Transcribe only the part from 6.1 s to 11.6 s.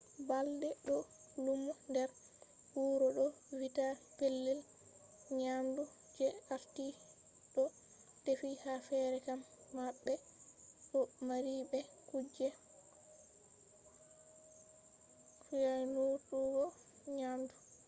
je arti ɗo defi. ha fere kam ma ɓe ɗo mari